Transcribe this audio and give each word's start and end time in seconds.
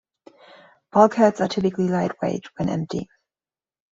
Bulkheads 0.91 1.41
are 1.41 1.47
typically 1.47 1.87
lightweight 1.87 2.45
when 2.57 2.69
empty. 2.69 3.07